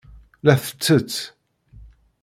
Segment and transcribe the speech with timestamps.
[0.45, 1.15] La tettett.